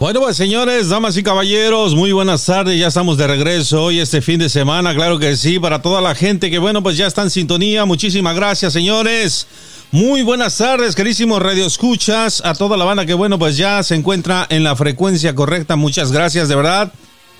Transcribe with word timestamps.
Bueno, 0.01 0.19
pues 0.21 0.35
señores, 0.35 0.89
damas 0.89 1.15
y 1.15 1.21
caballeros, 1.21 1.93
muy 1.93 2.11
buenas 2.11 2.43
tardes, 2.43 2.79
ya 2.79 2.87
estamos 2.87 3.19
de 3.19 3.27
regreso 3.27 3.83
hoy 3.83 3.99
este 3.99 4.23
fin 4.23 4.39
de 4.39 4.49
semana, 4.49 4.95
claro 4.95 5.19
que 5.19 5.37
sí, 5.37 5.59
para 5.59 5.83
toda 5.83 6.01
la 6.01 6.15
gente 6.15 6.49
que 6.49 6.57
bueno, 6.57 6.81
pues 6.81 6.97
ya 6.97 7.05
está 7.05 7.21
en 7.21 7.29
sintonía, 7.29 7.85
muchísimas 7.85 8.35
gracias 8.35 8.73
señores. 8.73 9.45
Muy 9.91 10.23
buenas 10.23 10.57
tardes, 10.57 10.95
querísimos 10.95 11.39
Radio 11.39 11.67
Escuchas, 11.67 12.41
a 12.43 12.55
toda 12.55 12.77
la 12.77 12.85
banda 12.85 13.05
que 13.05 13.13
bueno, 13.13 13.37
pues 13.37 13.57
ya 13.57 13.83
se 13.83 13.93
encuentra 13.93 14.47
en 14.49 14.63
la 14.63 14.75
frecuencia 14.75 15.35
correcta, 15.35 15.75
muchas 15.75 16.11
gracias 16.11 16.49
de 16.49 16.55
verdad. 16.55 16.91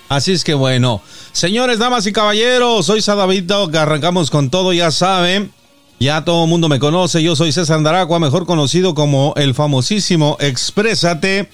Así 0.08 0.30
es 0.30 0.44
que 0.44 0.54
bueno, 0.54 1.02
señores, 1.32 1.80
damas 1.80 2.06
y 2.06 2.12
caballeros, 2.12 2.86
soy 2.86 3.02
Sadavito, 3.02 3.72
que 3.72 3.78
arrancamos 3.78 4.30
con 4.30 4.50
todo, 4.50 4.72
ya 4.72 4.92
saben. 4.92 5.50
Ya 5.98 6.24
todo 6.24 6.44
el 6.44 6.50
mundo 6.50 6.68
me 6.68 6.78
conoce, 6.78 7.24
yo 7.24 7.34
soy 7.34 7.50
César 7.50 7.78
Andaracua, 7.78 8.20
mejor 8.20 8.46
conocido 8.46 8.94
como 8.94 9.34
el 9.36 9.52
famosísimo 9.52 10.36
Exprésate 10.38 11.48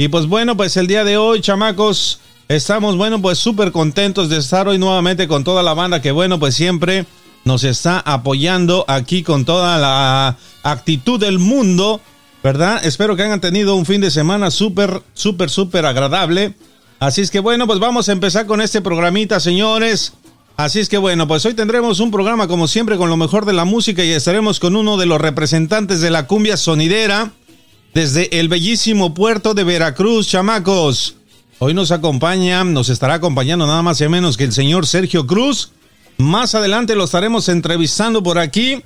y 0.00 0.08
pues 0.08 0.26
bueno, 0.26 0.56
pues 0.56 0.78
el 0.78 0.86
día 0.86 1.04
de 1.04 1.18
hoy, 1.18 1.42
chamacos, 1.42 2.20
estamos, 2.48 2.96
bueno, 2.96 3.20
pues 3.20 3.36
súper 3.36 3.70
contentos 3.70 4.30
de 4.30 4.38
estar 4.38 4.66
hoy 4.66 4.78
nuevamente 4.78 5.28
con 5.28 5.44
toda 5.44 5.62
la 5.62 5.74
banda 5.74 6.00
que, 6.00 6.10
bueno, 6.10 6.40
pues 6.40 6.54
siempre 6.54 7.04
nos 7.44 7.64
está 7.64 8.00
apoyando 8.00 8.86
aquí 8.88 9.22
con 9.22 9.44
toda 9.44 9.76
la 9.76 10.38
actitud 10.62 11.20
del 11.20 11.38
mundo, 11.38 12.00
¿verdad? 12.42 12.82
Espero 12.82 13.14
que 13.14 13.24
hayan 13.24 13.42
tenido 13.42 13.74
un 13.74 13.84
fin 13.84 14.00
de 14.00 14.10
semana 14.10 14.50
súper, 14.50 15.02
súper, 15.12 15.50
súper 15.50 15.84
agradable. 15.84 16.54
Así 16.98 17.20
es 17.20 17.30
que 17.30 17.40
bueno, 17.40 17.66
pues 17.66 17.78
vamos 17.78 18.08
a 18.08 18.12
empezar 18.12 18.46
con 18.46 18.62
este 18.62 18.80
programita, 18.80 19.38
señores. 19.38 20.14
Así 20.56 20.80
es 20.80 20.88
que 20.88 20.96
bueno, 20.96 21.28
pues 21.28 21.44
hoy 21.44 21.52
tendremos 21.52 22.00
un 22.00 22.10
programa 22.10 22.48
como 22.48 22.68
siempre 22.68 22.96
con 22.96 23.10
lo 23.10 23.18
mejor 23.18 23.44
de 23.44 23.52
la 23.52 23.66
música 23.66 24.02
y 24.02 24.12
estaremos 24.12 24.60
con 24.60 24.76
uno 24.76 24.96
de 24.96 25.04
los 25.04 25.20
representantes 25.20 26.00
de 26.00 26.08
la 26.08 26.26
cumbia 26.26 26.56
sonidera 26.56 27.32
desde 27.94 28.38
el 28.38 28.48
bellísimo 28.48 29.14
puerto 29.14 29.54
de 29.54 29.64
Veracruz, 29.64 30.28
chamacos. 30.28 31.16
Hoy 31.58 31.74
nos 31.74 31.90
acompaña, 31.90 32.64
nos 32.64 32.88
estará 32.88 33.14
acompañando 33.14 33.66
nada 33.66 33.82
más 33.82 34.00
y 34.00 34.08
menos 34.08 34.36
que 34.36 34.44
el 34.44 34.52
señor 34.52 34.86
Sergio 34.86 35.26
Cruz. 35.26 35.72
Más 36.16 36.54
adelante 36.54 36.94
lo 36.94 37.04
estaremos 37.04 37.48
entrevistando 37.48 38.22
por 38.22 38.38
aquí. 38.38 38.82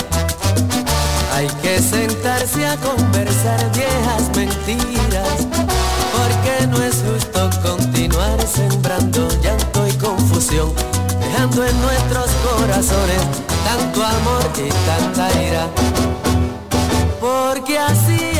Hay 1.34 1.48
que 1.62 1.82
sentarse 1.82 2.64
a 2.64 2.76
conversar 2.76 3.58
viejas 3.72 4.22
mentiras, 4.36 5.48
porque 6.14 6.66
no 6.68 6.80
es 6.80 7.02
justo 7.02 7.50
continuar 7.68 8.40
sembrando 8.46 9.28
llanto 9.42 9.84
y 9.88 9.92
confusión, 9.94 10.72
dejando 11.22 11.66
en 11.66 11.82
nuestros 11.82 12.30
corazones 12.44 13.22
tanto 13.64 14.04
amor 14.04 14.48
y 14.64 14.68
tanta 14.86 15.42
ira. 15.42 15.66
Porque 17.20 17.80
así 17.80 18.35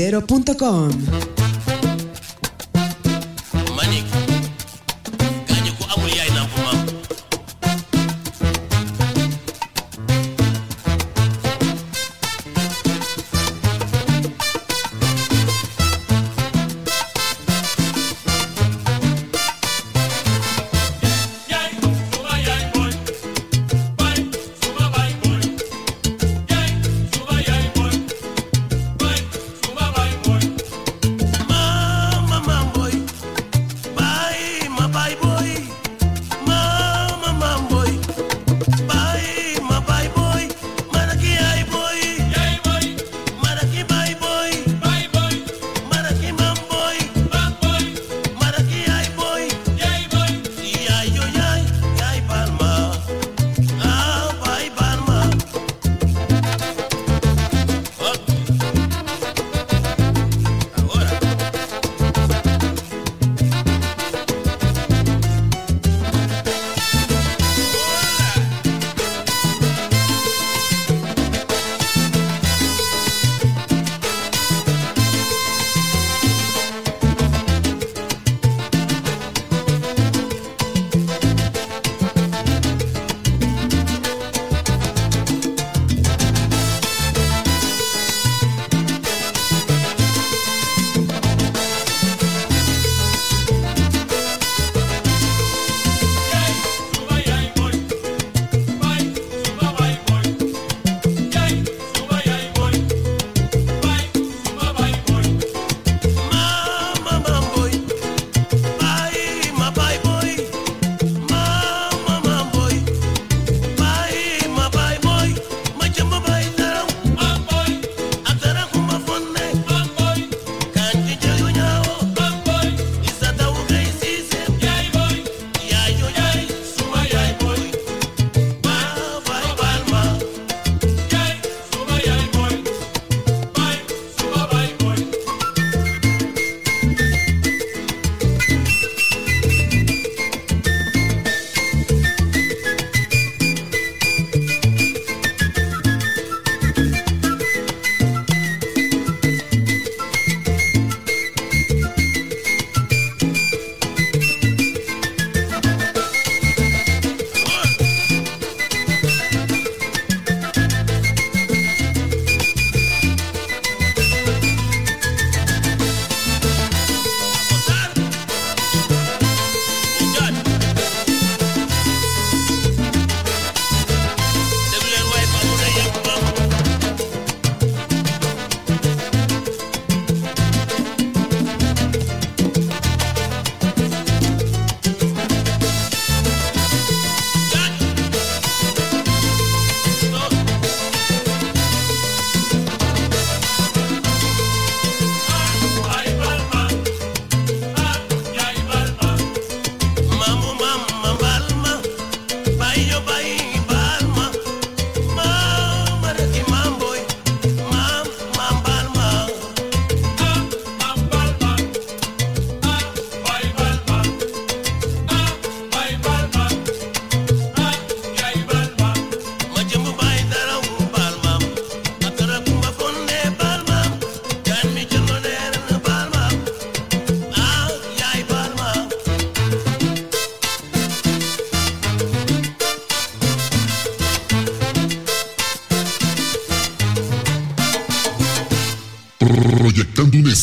sonidero.com. 0.00 1.29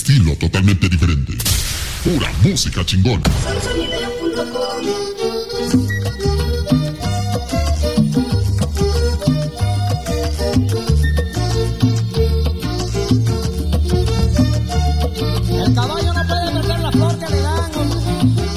estilo 0.07 0.37
totalmente 0.37 0.87
diferente. 0.87 1.33
Pura 2.01 2.31
música 2.41 2.85
chingona. 2.85 3.23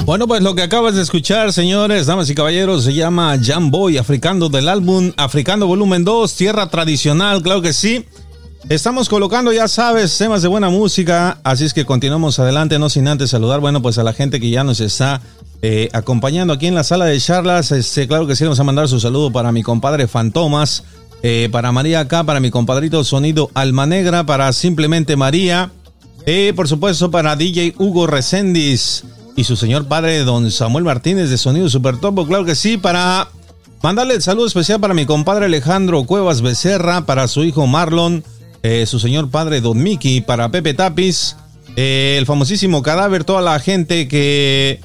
Bueno, 0.05 0.27
pues 0.27 0.41
lo 0.41 0.55
que 0.55 0.61
acabas 0.61 0.95
de 0.95 1.01
escuchar, 1.01 1.51
señores, 1.51 2.05
damas 2.05 2.29
y 2.29 2.35
caballeros, 2.35 2.85
se 2.85 2.93
llama 2.93 3.37
Boy 3.59 3.97
Africando 3.97 4.47
del 4.47 4.69
álbum 4.69 5.11
Africando 5.17 5.67
Volumen 5.67 6.05
2, 6.05 6.33
Tierra 6.33 6.69
Tradicional, 6.69 7.41
claro 7.41 7.61
que 7.61 7.73
sí. 7.73 8.05
Estamos 8.69 9.09
colocando, 9.09 9.51
ya 9.51 9.67
sabes, 9.67 10.17
temas 10.17 10.41
de 10.41 10.47
buena 10.47 10.69
música, 10.69 11.39
así 11.43 11.65
es 11.65 11.73
que 11.73 11.83
continuamos 11.83 12.39
adelante, 12.39 12.79
no 12.79 12.89
sin 12.89 13.07
antes 13.07 13.31
saludar, 13.31 13.59
bueno, 13.59 13.81
pues 13.81 13.97
a 13.97 14.03
la 14.03 14.13
gente 14.13 14.39
que 14.39 14.49
ya 14.49 14.63
nos 14.63 14.79
está 14.79 15.19
eh, 15.61 15.89
acompañando 15.93 16.53
aquí 16.53 16.67
en 16.67 16.75
la 16.75 16.83
sala 16.83 17.05
de 17.05 17.19
charlas. 17.19 17.71
Este, 17.71 18.07
claro 18.07 18.27
que 18.27 18.35
sí, 18.35 18.43
vamos 18.43 18.59
a 18.59 18.63
mandar 18.63 18.87
su 18.87 18.99
saludo 18.99 19.31
para 19.31 19.51
mi 19.51 19.63
compadre 19.63 20.07
Fantomas, 20.07 20.83
eh, 21.23 21.49
para 21.51 21.71
María 21.71 22.01
acá, 22.01 22.23
para 22.23 22.39
mi 22.39 22.49
compadrito 22.49 23.03
Sonido 23.03 23.49
Alma 23.55 23.85
Negra, 23.87 24.25
para 24.25 24.53
simplemente 24.53 25.15
María, 25.15 25.71
eh, 26.25 26.53
por 26.55 26.67
supuesto 26.67 27.11
para 27.11 27.35
DJ 27.35 27.75
Hugo 27.77 28.07
Recendis 28.07 29.03
y 29.35 29.43
su 29.43 29.55
señor 29.55 29.87
padre, 29.87 30.19
don 30.23 30.49
Samuel 30.49 30.85
Martínez 30.85 31.29
de 31.29 31.37
Sonido 31.37 31.69
Super 31.69 31.97
Topo, 31.97 32.25
claro 32.25 32.45
que 32.45 32.55
sí, 32.55 32.77
para 32.77 33.29
mandarle 33.81 34.13
el 34.13 34.21
saludo 34.21 34.47
especial 34.47 34.79
para 34.79 34.93
mi 34.93 35.05
compadre 35.05 35.45
Alejandro 35.45 36.03
Cuevas 36.05 36.41
Becerra, 36.41 37.05
para 37.05 37.27
su 37.27 37.43
hijo 37.43 37.67
Marlon, 37.67 38.23
eh, 38.63 38.85
su 38.85 38.99
señor 38.99 39.29
padre 39.29 39.61
don 39.61 39.81
Miki, 39.81 40.21
para 40.21 40.49
Pepe 40.49 40.73
Tapis, 40.73 41.35
eh, 41.75 42.15
el 42.17 42.25
famosísimo 42.25 42.83
cadáver, 42.83 43.23
toda 43.23 43.41
la 43.41 43.59
gente 43.59 44.07
que 44.07 44.81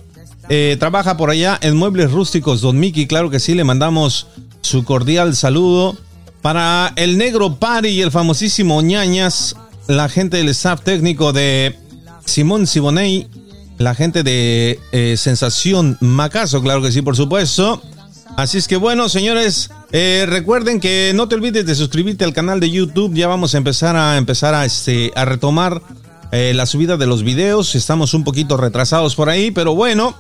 eh, 0.49 0.76
trabaja 0.78 1.16
por 1.16 1.30
allá 1.30 1.59
en 1.61 1.76
Muebles 1.76 2.12
Rústicos, 2.12 2.61
don 2.61 2.78
Miki, 2.78 3.06
claro 3.06 3.30
que 3.30 3.40
sí, 3.40 3.54
le 3.54 3.64
mandamos 3.64 4.28
su 4.61 4.85
cordial 4.85 5.35
saludo. 5.35 5.97
Para 6.42 6.92
el 6.97 7.18
negro 7.18 7.56
Pari 7.56 7.88
y 7.88 8.02
el 8.02 8.12
famosísimo 8.12 8.80
ñañas, 8.80 9.56
la 9.88 10.09
gente 10.09 10.37
del 10.37 10.49
staff 10.50 10.83
técnico 10.83 11.33
de 11.33 11.76
Simón 12.25 12.68
Siboney, 12.68 13.26
la 13.78 13.95
gente 13.95 14.23
de 14.23 14.78
eh, 14.92 15.16
Sensación 15.16 15.99
Macaso, 16.00 16.62
claro 16.62 16.83
que 16.83 16.92
sí, 16.92 17.02
por 17.02 17.16
supuesto. 17.16 17.83
Así 18.37 18.59
es 18.59 18.69
que 18.69 18.76
bueno, 18.76 19.09
señores, 19.09 19.71
eh, 19.93 20.26
recuerden 20.28 20.78
que 20.78 21.12
no 21.14 21.26
te 21.26 21.37
olvides 21.37 21.64
de 21.64 21.75
suscribirte 21.75 22.25
al 22.25 22.35
canal 22.35 22.61
de 22.61 22.71
YouTube. 22.71 23.14
Ya 23.14 23.28
vamos 23.28 23.55
a 23.55 23.59
empezar 23.59 23.97
a 23.97 24.19
empezar 24.19 24.55
a, 24.55 24.66
este, 24.66 25.11
a 25.16 25.25
retomar 25.25 25.81
eh, 26.33 26.52
la 26.55 26.66
subida 26.66 26.99
de 26.99 27.07
los 27.07 27.23
videos. 27.23 27.75
Estamos 27.75 28.12
un 28.12 28.25
poquito 28.25 28.59
retrasados 28.59 29.14
por 29.14 29.31
ahí, 29.31 29.50
pero 29.50 29.75
bueno, 29.75 30.14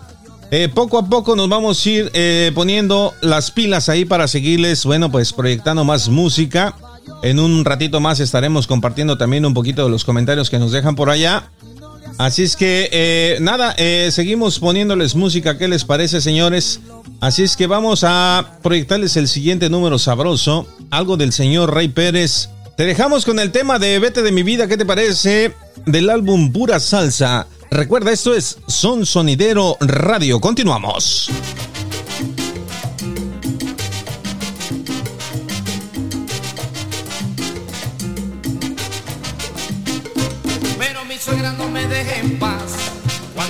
poco 0.74 0.98
a 0.98 1.08
poco 1.10 1.36
nos 1.36 1.48
vamos 1.50 1.84
a 1.84 1.90
ir 1.90 2.12
poniendo 2.54 3.12
las 3.20 3.50
pilas 3.50 3.90
ahí 3.90 4.06
para 4.06 4.28
seguirles, 4.28 4.84
bueno, 4.86 5.12
pues 5.12 5.34
proyectando 5.34 5.84
más 5.84 6.08
música. 6.08 6.74
En 7.22 7.38
un 7.38 7.64
ratito 7.64 8.00
más 8.00 8.20
estaremos 8.20 8.66
compartiendo 8.66 9.18
también 9.18 9.44
un 9.44 9.52
poquito 9.52 9.84
de 9.84 9.90
los 9.90 10.04
comentarios 10.04 10.48
que 10.48 10.58
nos 10.58 10.72
dejan 10.72 10.96
por 10.96 11.10
allá. 11.10 11.50
Así 12.18 12.42
es 12.42 12.56
que, 12.56 12.88
eh, 12.92 13.38
nada, 13.40 13.74
eh, 13.76 14.08
seguimos 14.10 14.58
poniéndoles 14.58 15.14
música. 15.14 15.58
¿Qué 15.58 15.68
les 15.68 15.84
parece, 15.84 16.20
señores? 16.20 16.80
Así 17.20 17.42
es 17.42 17.56
que 17.56 17.66
vamos 17.66 18.04
a 18.04 18.58
proyectarles 18.62 19.16
el 19.16 19.28
siguiente 19.28 19.68
número 19.68 19.98
sabroso. 19.98 20.66
Algo 20.90 21.16
del 21.16 21.32
señor 21.32 21.74
Rey 21.74 21.88
Pérez. 21.88 22.48
Te 22.76 22.84
dejamos 22.84 23.24
con 23.24 23.38
el 23.38 23.52
tema 23.52 23.78
de 23.78 23.98
Vete 23.98 24.22
de 24.22 24.32
mi 24.32 24.42
vida. 24.42 24.66
¿Qué 24.66 24.76
te 24.76 24.86
parece? 24.86 25.54
Del 25.84 26.08
álbum 26.08 26.52
Pura 26.52 26.80
Salsa. 26.80 27.46
Recuerda, 27.70 28.12
esto 28.12 28.34
es 28.34 28.58
Son 28.66 29.04
Sonidero 29.04 29.76
Radio. 29.80 30.40
Continuamos. 30.40 31.30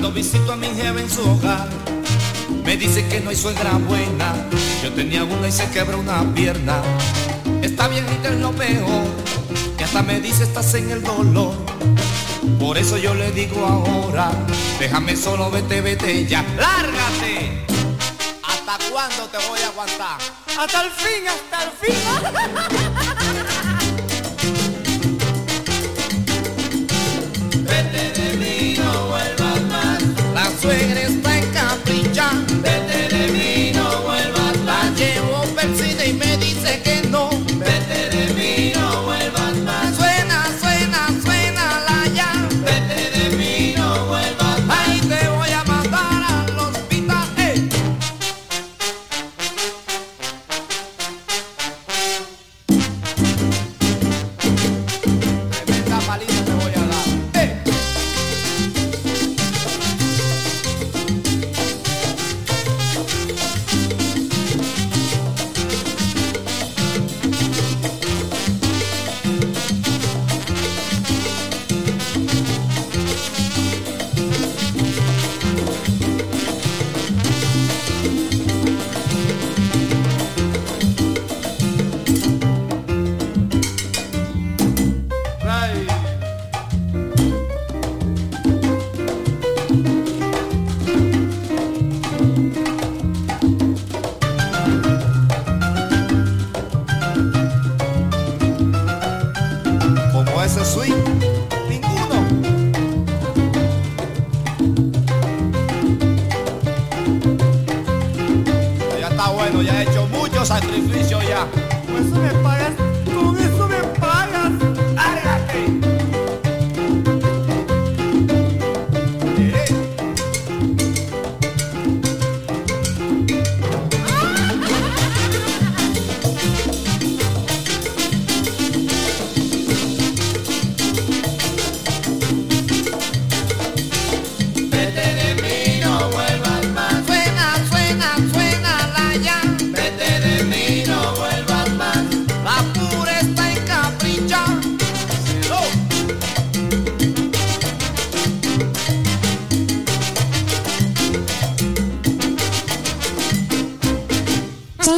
Cuando 0.06 0.22
visito 0.22 0.52
a 0.52 0.56
mi 0.56 0.68
jefe 0.68 1.00
en 1.00 1.10
su 1.10 1.20
hogar, 1.28 1.68
me 2.64 2.76
dice 2.76 3.04
que 3.08 3.18
no 3.18 3.30
hay 3.30 3.34
suegra 3.34 3.72
buena. 3.72 4.36
Yo 4.80 4.92
tenía 4.92 5.24
una 5.24 5.48
y 5.48 5.50
se 5.50 5.68
quebra 5.70 5.96
una 5.96 6.22
pierna. 6.32 6.80
Está 7.60 7.88
bien 7.88 8.06
y 8.06 8.24
es 8.24 8.34
lo 8.34 8.52
peor, 8.52 9.04
que 9.76 9.82
hasta 9.82 10.04
me 10.04 10.20
dice 10.20 10.44
estás 10.44 10.72
en 10.74 10.90
el 10.90 11.02
dolor. 11.02 11.56
Por 12.60 12.78
eso 12.78 12.96
yo 12.98 13.14
le 13.14 13.32
digo 13.32 13.66
ahora, 13.66 14.30
déjame 14.78 15.16
solo, 15.16 15.50
vete, 15.50 15.80
vete 15.80 16.24
ya, 16.24 16.44
lárgate. 16.56 17.66
¿Hasta 18.44 18.78
cuándo 18.88 19.24
te 19.24 19.38
voy 19.48 19.58
a 19.58 19.66
aguantar? 19.66 20.18
Hasta 20.56 20.84
el 20.84 20.90
fin, 20.92 21.24
hasta 21.26 21.64
el 21.64 21.70
fin. 21.80 23.06
suegra 30.56 31.02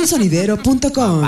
sonidero.com. 0.09 1.23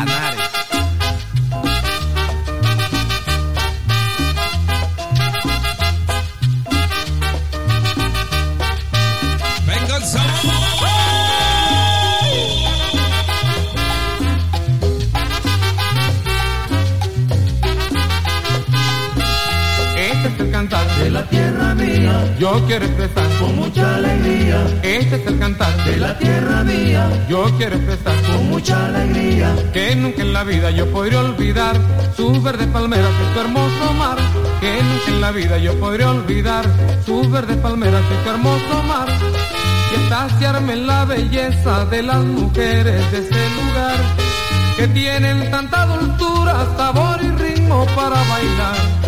Este 19.96 20.28
es 20.28 20.40
el 20.40 20.50
cantar 20.50 20.86
de 20.98 21.10
la 21.10 21.28
tierra 21.28 21.74
mía. 21.74 22.36
Yo 22.38 22.64
quiero 22.66 22.86
expresar 22.86 23.19
este 24.82 25.16
es 25.16 25.26
el 25.26 25.38
cantar 25.38 25.84
de 25.84 25.96
la 25.98 26.16
tierra 26.18 26.64
mía, 26.64 27.06
yo 27.28 27.44
quiero 27.58 27.76
expresar 27.76 28.14
con 28.22 28.48
mucha 28.48 28.86
alegría. 28.86 29.54
Que 29.72 29.94
nunca 29.94 30.22
en 30.22 30.32
la 30.32 30.42
vida 30.42 30.70
yo 30.70 30.90
podría 30.90 31.20
olvidar 31.20 31.76
sus 32.16 32.42
verdes 32.42 32.66
palmeras 32.68 33.10
y 33.10 33.34
su 33.34 33.40
hermoso 33.40 33.92
mar. 33.98 34.16
Que 34.60 34.82
nunca 34.82 35.08
en 35.08 35.20
la 35.20 35.30
vida 35.32 35.58
yo 35.58 35.78
podría 35.78 36.10
olvidar 36.10 36.64
sus 37.04 37.30
verdes 37.30 37.58
palmeras 37.58 38.02
y 38.10 38.24
su 38.24 38.30
hermoso 38.30 38.82
mar. 38.84 39.08
Y 39.92 40.02
estaciarme 40.02 40.72
en 40.72 40.86
la 40.86 41.04
belleza 41.04 41.84
de 41.86 42.02
las 42.02 42.24
mujeres 42.24 43.12
de 43.12 43.18
este 43.18 43.50
lugar 43.50 43.98
que 44.76 44.88
tienen 44.88 45.50
tanta 45.50 45.84
dulzura, 45.84 46.66
sabor 46.76 47.20
y 47.22 47.28
ritmo 47.32 47.84
para 47.94 48.16
bailar. 48.30 48.99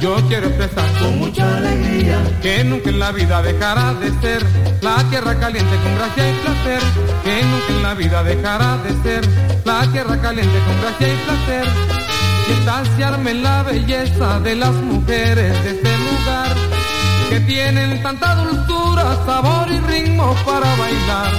Yo 0.00 0.16
quiero 0.28 0.46
expresar 0.48 0.90
con 1.00 1.18
mucha 1.18 1.56
alegría. 1.56 2.18
Que 2.42 2.64
nunca 2.64 2.90
en 2.90 2.98
la 2.98 3.12
vida 3.12 3.42
dejará 3.42 3.94
de 3.94 4.10
ser 4.20 4.44
la 4.80 5.02
tierra 5.10 5.38
caliente 5.38 5.76
con 5.82 5.94
gracia 5.96 6.30
y 6.30 6.34
placer. 6.34 6.82
Que 7.24 7.42
nunca 7.44 7.68
en 7.68 7.82
la 7.82 7.94
vida 7.94 8.22
dejará 8.22 8.78
de 8.78 9.02
ser 9.02 9.28
la 9.64 9.90
tierra 9.92 10.20
caliente 10.20 10.58
con 10.66 10.80
gracia 10.80 11.08
y 11.12 11.16
placer. 11.24 11.66
Y 12.48 12.52
estanciarme 12.52 13.30
en 13.32 13.42
la 13.42 13.62
belleza 13.62 14.40
de 14.40 14.56
las 14.56 14.72
mujeres 14.72 15.64
de 15.64 15.70
este 15.70 15.98
lugar 15.98 16.56
que 17.28 17.40
tienen 17.40 18.02
tanta 18.02 18.34
dulzura, 18.36 19.16
sabor 19.26 19.70
y 19.70 19.78
ritmo 19.80 20.34
para 20.46 20.74
bailar. 20.76 21.32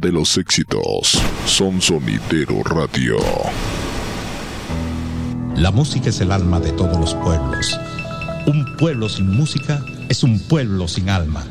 De 0.00 0.10
los 0.12 0.36
éxitos. 0.38 1.20
Son 1.44 1.80
Sonidero 1.80 2.62
Radio. 2.64 3.16
La 5.56 5.70
música 5.70 6.08
es 6.08 6.20
el 6.20 6.32
alma 6.32 6.58
de 6.58 6.72
todos 6.72 6.98
los 6.98 7.14
pueblos. 7.14 7.78
Un 8.46 8.76
pueblo 8.78 9.08
sin 9.10 9.30
música 9.30 9.84
es 10.08 10.22
un 10.22 10.40
pueblo 10.40 10.88
sin 10.88 11.10
alma. 11.10 11.44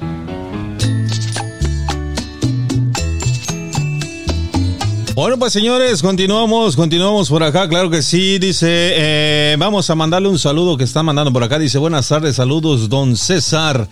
Bueno, 5.13 5.38
pues 5.38 5.53
señores, 5.53 6.01
continuamos, 6.01 6.75
continuamos 6.75 7.30
por 7.30 7.43
acá, 7.43 7.69
claro 7.69 7.89
que 7.89 8.01
sí, 8.01 8.39
dice, 8.39 8.67
eh, 8.69 9.56
vamos 9.58 9.89
a 9.89 9.95
mandarle 9.95 10.27
un 10.27 10.39
saludo 10.39 10.75
que 10.75 10.84
está 10.84 11.01
mandando 11.01 11.32
por 11.32 11.43
acá, 11.43 11.58
dice, 11.60 11.77
buenas 11.77 12.08
tardes, 12.08 12.36
saludos, 12.36 12.89
don 12.89 13.15
César. 13.15 13.88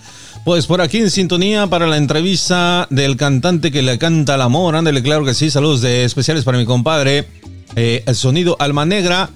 Pues 0.46 0.68
por 0.68 0.80
aquí 0.80 1.00
en 1.00 1.10
sintonía 1.10 1.66
para 1.66 1.88
la 1.88 1.98
entrevista 1.98 2.86
del 2.92 3.18
cantante 3.18 3.72
que 3.72 3.82
le 3.82 3.98
canta 3.98 4.36
el 4.36 4.42
amor. 4.42 4.76
Ándale, 4.76 5.02
claro 5.02 5.26
que 5.26 5.34
sí. 5.34 5.50
Saludos 5.50 5.82
de 5.82 6.06
especiales 6.06 6.44
para 6.44 6.60
mi 6.60 6.66
compadre, 6.66 7.28
eh, 7.76 8.04
el 8.06 8.16
sonido 8.16 8.56
Alma 8.60 8.86
Negra. 8.86 9.32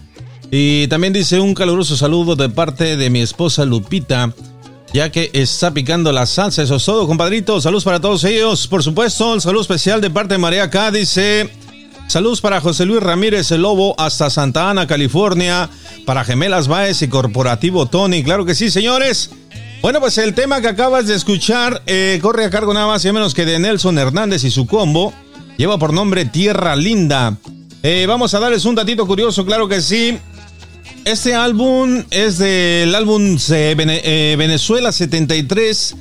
Y 0.52 0.88
también 0.88 1.12
dice 1.12 1.40
un 1.40 1.56
caluroso 1.56 1.98
saludo 1.98 2.36
de 2.36 2.50
parte 2.50 2.96
de 2.96 3.10
mi 3.10 3.22
esposa 3.22 3.66
Lupita, 3.66 4.36
ya 4.94 5.12
que 5.12 5.32
está 5.34 5.74
picando 5.74 6.12
la 6.12 6.28
salsa. 6.28 6.62
Eso 6.62 6.76
es 6.76 6.86
todo, 6.86 7.08
compadrito. 7.08 7.60
Saludos 7.60 7.86
para 7.86 8.00
todos 8.00 8.24
ellos. 8.24 8.68
Por 8.68 8.84
supuesto, 8.84 9.34
un 9.34 9.42
saludo 9.42 9.64
especial 9.64 10.02
de 10.02 10.12
parte 10.12 10.36
de 10.36 10.38
María 10.38 10.70
K. 10.70 10.92
Dice. 10.92 11.50
Saludos 12.08 12.40
para 12.40 12.62
José 12.62 12.86
Luis 12.86 13.02
Ramírez 13.02 13.52
el 13.52 13.64
Lobo 13.64 13.96
hasta 14.00 14.30
Santa 14.30 14.70
Ana, 14.70 14.86
California. 14.86 15.72
Para 16.06 16.24
Gemelas 16.24 16.68
Baez 16.68 17.02
y 17.02 17.08
Corporativo 17.08 17.88
Tony. 17.88 18.24
Claro 18.24 18.46
que 18.46 18.54
sí, 18.54 18.70
señores. 18.70 19.32
Bueno, 19.82 20.02
pues 20.02 20.18
el 20.18 20.34
tema 20.34 20.60
que 20.60 20.68
acabas 20.68 21.08
de 21.08 21.16
escuchar 21.16 21.82
eh, 21.86 22.20
corre 22.22 22.44
a 22.44 22.50
cargo 22.50 22.74
nada 22.74 22.86
más 22.86 23.06
y 23.06 23.12
menos 23.14 23.34
que 23.34 23.46
de 23.46 23.60
Nelson 23.60 23.98
Hernández 23.98 24.44
y 24.44 24.52
su 24.52 24.68
combo. 24.68 25.14
Lleva 25.58 25.78
por 25.78 25.94
nombre 25.94 26.26
Tierra 26.26 26.76
Linda. 26.76 27.38
Eh, 27.82 28.06
vamos 28.06 28.34
a 28.34 28.40
darles 28.42 28.66
un 28.66 28.76
datito 28.76 29.08
curioso, 29.08 29.46
claro 29.46 29.70
que 29.70 29.82
sí. 29.82 30.18
Este 31.06 31.34
álbum 31.34 32.04
es 32.12 32.40
del 32.40 32.94
álbum 32.94 33.38
eh, 33.50 34.36
Venezuela 34.38 34.92
73. 34.92 35.96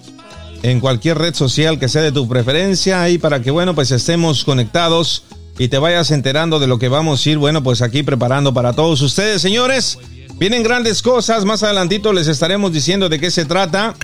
en 0.62 0.80
cualquier 0.80 1.18
red 1.18 1.34
social 1.34 1.78
que 1.78 1.90
sea 1.90 2.00
de 2.00 2.10
tu 2.10 2.26
preferencia, 2.26 3.02
ahí 3.02 3.18
para 3.18 3.42
que, 3.42 3.50
bueno, 3.50 3.74
pues 3.74 3.90
estemos 3.90 4.44
conectados 4.44 5.24
y 5.58 5.68
te 5.68 5.76
vayas 5.76 6.10
enterando 6.10 6.58
de 6.58 6.68
lo 6.68 6.78
que 6.78 6.88
vamos 6.88 7.26
a 7.26 7.28
ir, 7.28 7.36
bueno, 7.36 7.62
pues 7.62 7.82
aquí 7.82 8.02
preparando 8.02 8.54
para 8.54 8.72
todos 8.72 9.02
ustedes, 9.02 9.42
señores. 9.42 9.98
Vienen 10.40 10.62
grandes 10.62 11.02
cosas, 11.02 11.44
más 11.44 11.62
adelantito 11.62 12.14
les 12.14 12.26
estaremos 12.26 12.72
diciendo 12.72 13.10
de 13.10 13.20
qué 13.20 13.30
se 13.30 13.44
trata. 13.44 13.94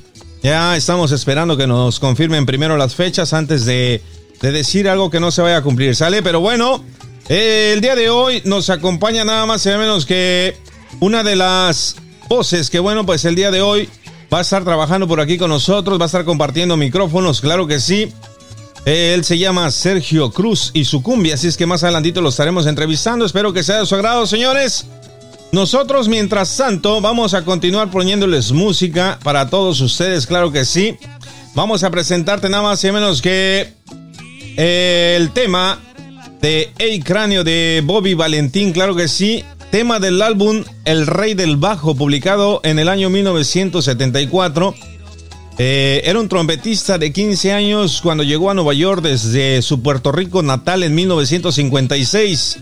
Ya 0.43 0.77
estamos 0.77 1.11
esperando 1.11 1.57
que 1.57 1.67
nos 1.67 1.99
confirmen 1.99 2.45
primero 2.45 2.77
las 2.77 2.95
fechas 2.95 3.33
antes 3.33 3.65
de, 3.65 4.03
decir 4.43 4.87
algo 4.87 5.09
que 5.09 5.19
no 5.19 5.31
se 5.31 5.41
vaya 5.41 5.57
a 5.57 5.63
cumplir, 5.63 5.97
¿sale? 5.97 6.23
Pero 6.23 6.41
bueno, 6.41 6.85
el 7.31 7.81
día 7.81 7.97
de 7.97 8.11
hoy 8.11 8.43
nos 8.45 8.69
acompaña 8.69 9.25
nada 9.25 9.47
más 9.47 9.65
y 9.65 9.71
nada 9.71 9.81
menos 9.81 10.05
que 10.05 10.59
una 11.01 11.23
de 11.23 11.37
las 11.37 11.97
voces 12.29 12.69
que, 12.69 12.81
bueno, 12.81 13.07
pues 13.07 13.25
el 13.25 13.35
día 13.35 13.51
de 13.51 13.63
hoy 13.63 13.89
va 14.31 14.41
a 14.41 14.43
estar 14.43 14.63
trabajando 14.63 15.09
por 15.09 15.23
aquí 15.23 15.39
con 15.39 15.49
nosotros, 15.49 15.99
va 15.99 16.05
a 16.05 16.07
estar 16.07 16.27
compartiendo 16.27 16.77
micrófonos, 16.77 17.41
claro 17.41 17.67
que 17.67 17.81
sí. 17.81 18.13
Él 18.85 19.25
se 19.25 19.39
llama 19.39 19.71
Sergio 19.71 20.31
Cruz 20.31 20.71
y 20.75 20.85
su 20.85 21.03
cumbia, 21.03 21.35
así 21.35 21.49
es 21.49 21.57
que 21.57 21.65
más 21.65 21.83
adelantito 21.83 22.21
lo 22.21 22.29
estaremos 22.29 22.67
entrevistando. 22.67 23.25
Espero 23.25 23.55
que 23.55 23.63
sea 23.63 23.81
de 23.81 23.87
su 23.87 23.95
agrado, 23.95 24.27
señores. 24.27 24.87
Nosotros, 25.53 26.09
mientras 26.09 26.57
tanto, 26.57 27.01
vamos 27.01 27.35
a 27.35 27.45
continuar 27.45 27.91
poniéndoles 27.91 28.53
música 28.53 29.19
para 29.23 29.49
todos 29.49 29.81
ustedes, 29.81 30.27
claro 30.27 30.53
que 30.53 30.65
sí. 30.65 30.97
Vamos 31.55 31.85
a 31.85 31.91
presentarte 31.91 32.49
nada 32.49 32.63
más 32.63 32.85
y 32.85 32.93
menos 32.93 33.23
que 33.23 33.73
eh, 34.57 35.15
el 35.17 35.31
tema 35.33 35.79
de 36.41 36.71
El 36.79 37.03
Cráneo 37.03 37.45
de 37.45 37.83
Bobby 37.85 38.15
Valentín, 38.15 38.73
claro 38.73 38.95
que 38.95 39.09
sí. 39.09 39.45
Tema 39.71 39.99
del 39.99 40.23
álbum 40.23 40.65
El 40.85 41.07
Rey 41.07 41.35
del 41.35 41.57
Bajo, 41.57 41.95
publicado 41.95 42.61
en 42.63 42.79
el 42.79 42.89
año 42.89 43.11
1974. 43.11 44.75
Eh, 45.59 46.03
era 46.05 46.21
un 46.21 46.29
trompetista 46.29 46.99
de 46.99 47.13
15 47.13 47.53
años 47.53 48.01
cuando 48.03 48.23
llegó 48.23 48.51
a 48.51 48.55
Nueva 48.55 48.75
York 48.75 49.03
desde 49.03 49.63
su 49.63 49.81
Puerto 49.81 50.13
Rico 50.13 50.43
natal 50.43 50.83
en 50.83 50.95
1956. 50.95 52.59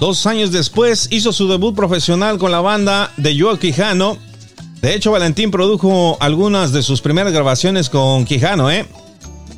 Dos 0.00 0.26
años 0.26 0.50
después 0.52 1.08
hizo 1.10 1.32
su 1.32 1.48
debut 1.48 1.74
profesional 1.74 2.38
con 2.38 2.50
la 2.50 2.60
banda 2.60 3.12
de 3.16 3.38
Joe 3.38 3.58
Quijano. 3.58 4.18
De 4.82 4.94
hecho, 4.94 5.12
Valentín 5.12 5.50
produjo 5.50 6.16
algunas 6.20 6.72
de 6.72 6.82
sus 6.82 7.00
primeras 7.00 7.32
grabaciones 7.32 7.88
con 7.88 8.24
Quijano, 8.24 8.70
¿eh? 8.70 8.86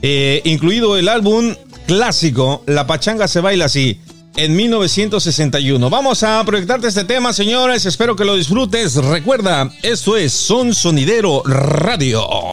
¿eh? 0.03 0.43
incluido 0.45 0.97
el 0.97 1.09
álbum 1.09 1.55
clásico 1.87 2.63
La 2.67 2.87
Pachanga 2.87 3.29
se 3.29 3.41
baila 3.41 3.65
así, 3.65 4.01
en 4.37 4.55
1961. 4.55 5.91
Vamos 5.91 6.23
a 6.23 6.45
proyectarte 6.45 6.89
este 6.89 7.05
tema, 7.05 7.33
señores. 7.33 7.87
Espero 7.87 8.15
que 8.15 8.25
lo 8.25 8.37
disfrutes. 8.37 8.97
Recuerda, 8.97 9.71
esto 9.83 10.17
es 10.17 10.33
Son 10.33 10.75
Sonidero 10.75 11.43
Radio. 11.45 12.53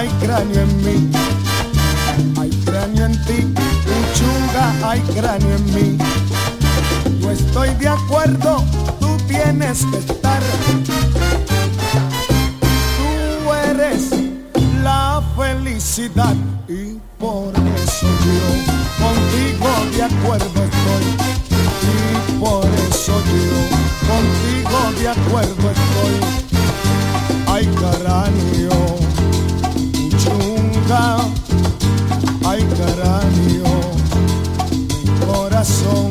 Hay 0.00 0.08
cráneo 0.24 0.62
en 0.62 0.76
mí. 0.84 1.10
Hay 2.40 2.50
cráneo 2.64 3.04
en 3.04 3.24
ti, 3.24 3.42
un 3.42 4.04
chunga, 4.14 4.90
hay 4.90 5.00
cráneo 5.00 5.56
en 5.56 5.74
mí. 5.74 5.98
Yo 7.20 7.30
estoy 7.30 7.74
de 7.74 7.88
acuerdo, 7.88 8.64
tú 8.98 9.14
tienes 9.28 9.84
que 9.84 9.98
estar. 9.98 10.40
Tú 12.96 13.52
eres 13.68 14.10
la 14.82 15.22
felicidad 15.36 16.34
y 16.66 16.98
por 17.18 17.52
eso 17.84 18.06
yo 18.24 18.40
contigo 19.04 19.70
de 19.94 20.02
acuerdo 20.02 20.64
estoy. 20.70 21.06
Y 21.92 22.38
por 22.38 22.64
eso 22.88 23.14
yo 23.28 23.58
contigo 24.08 24.78
de 24.98 25.08
acuerdo 25.08 25.70
estoy. 25.76 26.40
Ay, 27.52 27.66
caranio, 27.80 28.89
mi 33.36 33.60
corazón, 35.26 36.10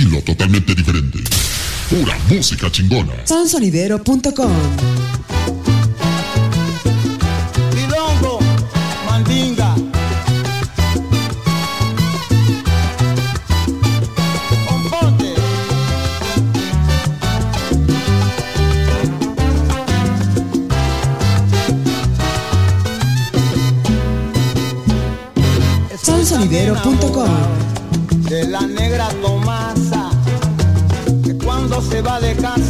estilo 0.00 0.22
totalmente 0.22 0.74
diferente. 0.74 1.18
Pura 1.90 2.16
música 2.28 2.70
chingona. 2.70 3.12
Sonsonidero.com 3.26 4.50
Milongo, 7.74 8.38
mandinga. 9.06 9.74
Componte. 14.66 15.34
Sonsonidero.com 26.02 27.28
De 28.28 28.46
la 28.46 28.62
negra 28.62 29.08
toma 29.20 29.39
se 31.82 32.02
va 32.02 32.20
de 32.20 32.34
casa. 32.36 32.69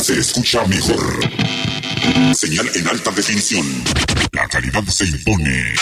Se 0.00 0.18
escucha 0.18 0.64
mejor. 0.64 1.20
Señal 2.34 2.70
en 2.74 2.88
alta 2.88 3.10
definición. 3.10 3.66
La 4.32 4.48
calidad 4.48 4.82
se 4.84 5.04
impone. 5.04 5.74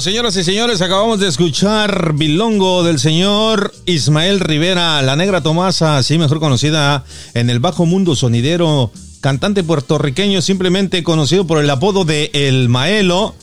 Señoras 0.00 0.34
y 0.36 0.44
señores, 0.44 0.80
acabamos 0.80 1.20
de 1.20 1.28
escuchar 1.28 2.14
Bilongo 2.14 2.82
del 2.84 2.98
señor 2.98 3.70
Ismael 3.84 4.40
Rivera, 4.40 5.02
la 5.02 5.14
negra 5.14 5.42
Tomasa, 5.42 5.98
así 5.98 6.16
mejor 6.16 6.40
conocida 6.40 7.04
en 7.34 7.50
el 7.50 7.60
bajo 7.60 7.84
mundo 7.84 8.16
sonidero, 8.16 8.90
cantante 9.20 9.62
puertorriqueño 9.62 10.40
simplemente 10.40 11.02
conocido 11.02 11.46
por 11.46 11.62
el 11.62 11.68
apodo 11.68 12.06
de 12.06 12.30
El 12.32 12.70
Maelo. 12.70 13.34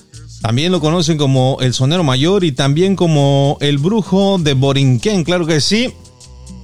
También 0.41 0.71
lo 0.71 0.79
conocen 0.79 1.19
como 1.19 1.57
el 1.61 1.75
sonero 1.75 2.03
mayor 2.03 2.43
y 2.43 2.53
también 2.53 2.95
como 2.95 3.59
el 3.61 3.77
brujo 3.77 4.39
de 4.39 4.53
Borinquén, 4.53 5.23
claro 5.23 5.45
que 5.45 5.61
sí. 5.61 5.93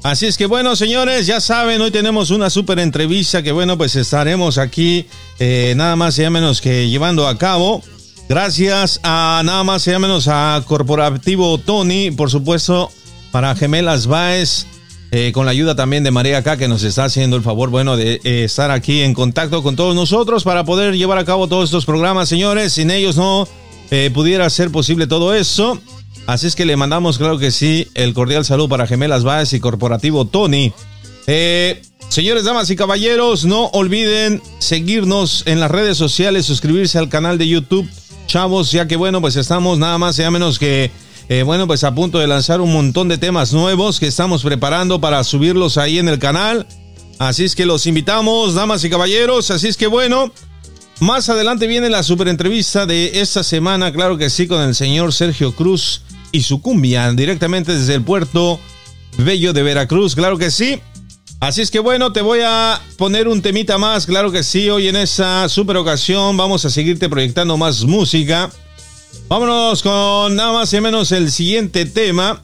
Así 0.01 0.25
es 0.25 0.37
que 0.37 0.47
bueno, 0.47 0.75
señores, 0.75 1.27
ya 1.27 1.39
saben, 1.39 1.79
hoy 1.81 1.91
tenemos 1.91 2.31
una 2.31 2.49
súper 2.49 2.79
entrevista 2.79 3.43
que 3.43 3.51
bueno, 3.51 3.77
pues 3.77 3.95
estaremos 3.95 4.57
aquí 4.57 5.05
eh, 5.37 5.75
nada 5.77 5.95
más 5.95 6.17
y 6.17 6.27
menos 6.31 6.61
que 6.61 6.89
llevando 6.89 7.27
a 7.27 7.37
cabo. 7.37 7.83
Gracias 8.29 9.01
a 9.03 9.41
nada 9.43 9.63
más 9.63 9.85
y 9.85 9.91
menos 9.91 10.27
a 10.29 10.63
Corporativo 10.65 11.57
Tony, 11.57 12.09
por 12.11 12.31
supuesto, 12.31 12.89
para 13.31 13.53
Gemelas 13.53 14.07
Baez, 14.07 14.65
eh, 15.11 15.31
con 15.33 15.45
la 15.45 15.51
ayuda 15.51 15.75
también 15.75 16.03
de 16.03 16.11
María 16.11 16.37
acá, 16.37 16.55
que 16.55 16.69
nos 16.69 16.83
está 16.83 17.05
haciendo 17.05 17.35
el 17.35 17.43
favor, 17.43 17.69
bueno, 17.69 17.97
de 17.97 18.21
eh, 18.23 18.45
estar 18.45 18.71
aquí 18.71 19.01
en 19.01 19.13
contacto 19.13 19.61
con 19.61 19.75
todos 19.75 19.93
nosotros 19.93 20.43
para 20.45 20.63
poder 20.63 20.95
llevar 20.95 21.17
a 21.17 21.25
cabo 21.25 21.47
todos 21.47 21.65
estos 21.65 21.85
programas, 21.85 22.29
señores. 22.29 22.73
Sin 22.73 22.91
ellos 22.91 23.17
no 23.17 23.47
eh, 23.91 24.09
pudiera 24.13 24.49
ser 24.49 24.71
posible 24.71 25.05
todo 25.05 25.35
eso. 25.35 25.79
Así 26.25 26.47
es 26.47 26.55
que 26.55 26.65
le 26.65 26.77
mandamos, 26.77 27.17
claro 27.17 27.37
que 27.37 27.51
sí, 27.51 27.89
el 27.93 28.13
cordial 28.13 28.45
saludo 28.45 28.69
para 28.69 28.87
Gemelas 28.87 29.25
Baez 29.25 29.51
y 29.51 29.59
Corporativo 29.59 30.25
Tony. 30.25 30.71
señores, 32.07 32.45
damas 32.45 32.69
y 32.69 32.77
caballeros, 32.77 33.43
no 33.43 33.65
olviden 33.67 34.41
seguirnos 34.59 35.43
en 35.45 35.59
las 35.59 35.69
redes 35.69 35.97
sociales, 35.97 36.45
suscribirse 36.45 36.97
al 36.97 37.09
canal 37.09 37.37
de 37.37 37.49
YouTube 37.49 37.89
chavos, 38.33 38.71
ya 38.71 38.87
que 38.87 38.95
bueno, 38.95 39.21
pues 39.21 39.35
estamos 39.35 39.77
nada 39.77 39.99
más 39.99 40.17
y 40.17 40.27
menos 40.31 40.57
que, 40.57 40.89
eh, 41.29 41.43
bueno, 41.43 41.67
pues 41.67 41.83
a 41.83 41.93
punto 41.93 42.17
de 42.17 42.25
lanzar 42.25 42.61
un 42.61 42.73
montón 42.73 43.07
de 43.07 43.19
temas 43.19 43.53
nuevos 43.53 43.99
que 43.99 44.07
estamos 44.07 44.41
preparando 44.41 44.99
para 44.99 45.23
subirlos 45.23 45.77
ahí 45.77 45.99
en 45.99 46.07
el 46.07 46.17
canal. 46.17 46.65
Así 47.19 47.43
es 47.43 47.55
que 47.55 47.67
los 47.67 47.85
invitamos, 47.85 48.55
damas 48.55 48.83
y 48.83 48.89
caballeros. 48.89 49.51
Así 49.51 49.67
es 49.67 49.77
que 49.77 49.85
bueno, 49.85 50.31
más 50.99 51.29
adelante 51.29 51.67
viene 51.67 51.91
la 51.91 52.01
super 52.01 52.27
entrevista 52.27 52.87
de 52.87 53.21
esta 53.21 53.43
semana, 53.43 53.93
claro 53.93 54.17
que 54.17 54.31
sí, 54.31 54.47
con 54.47 54.63
el 54.63 54.73
señor 54.73 55.13
Sergio 55.13 55.53
Cruz 55.53 56.01
y 56.31 56.41
su 56.41 56.59
cumbia, 56.59 57.11
directamente 57.11 57.77
desde 57.77 57.93
el 57.93 58.01
puerto 58.01 58.59
Bello 59.19 59.53
de 59.53 59.61
Veracruz, 59.61 60.15
claro 60.15 60.39
que 60.39 60.49
sí. 60.49 60.81
Así 61.43 61.61
es 61.61 61.71
que 61.71 61.79
bueno, 61.79 62.13
te 62.13 62.21
voy 62.21 62.39
a 62.41 62.79
poner 62.97 63.27
un 63.27 63.41
temita 63.41 63.77
más, 63.77 64.05
claro 64.05 64.31
que 64.31 64.43
sí, 64.43 64.69
hoy 64.69 64.87
en 64.87 64.95
esa 64.95 65.49
super 65.49 65.75
ocasión 65.75 66.37
vamos 66.37 66.63
a 66.63 66.69
seguirte 66.69 67.09
proyectando 67.09 67.57
más 67.57 67.83
música. 67.83 68.49
Vámonos 69.27 69.83
con 69.83 70.37
nada 70.37 70.53
más 70.53 70.71
y 70.71 70.79
menos 70.79 71.11
el 71.11 71.29
siguiente 71.33 71.85
tema. 71.85 72.41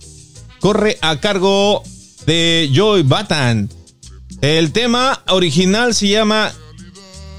Corre 0.60 0.98
a 1.00 1.18
cargo 1.22 1.82
de 2.26 2.70
Joy 2.74 3.04
Batan. 3.04 3.70
El 4.42 4.74
tema 4.74 5.24
original 5.30 5.96
se 5.96 6.10
llama 6.10 6.52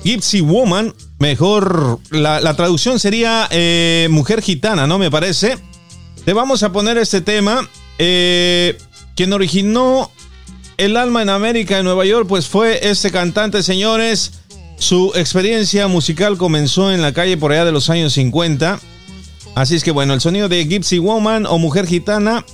Gypsy 0.02 0.40
Woman. 0.40 0.94
Mejor, 1.18 2.00
la, 2.10 2.56
traducción 2.56 2.98
sería 2.98 3.46
eh, 3.50 4.08
Mujer 4.10 4.40
Gitana, 4.40 4.86
¿no? 4.86 4.98
Me 4.98 5.10
parece. 5.10 5.58
Te 6.24 6.32
vamos 6.32 6.62
a 6.62 6.72
poner 6.72 6.96
este 6.96 7.20
tema. 7.20 7.68
Eh, 7.98 8.78
quien 9.14 9.34
originó 9.34 10.10
el 10.80 10.96
alma 10.96 11.20
en 11.20 11.28
América, 11.28 11.78
en 11.78 11.84
Nueva 11.84 12.06
York, 12.06 12.26
pues 12.26 12.48
fue 12.48 12.88
este 12.88 13.10
cantante, 13.10 13.62
señores. 13.62 14.32
Su 14.78 15.12
experiencia 15.14 15.88
musical 15.88 16.38
comenzó 16.38 16.90
en 16.90 17.02
la 17.02 17.12
calle 17.12 17.36
por 17.36 17.52
allá 17.52 17.66
de 17.66 17.72
los 17.72 17.90
años 17.90 18.14
50. 18.14 18.80
Así 19.54 19.74
es 19.74 19.84
que 19.84 19.90
bueno, 19.90 20.14
el 20.14 20.22
sonido 20.22 20.48
de 20.48 20.64
Gypsy 20.64 20.98
Woman 20.98 21.44
o 21.44 21.58
Mujer 21.58 21.86
Gitana 21.86 22.46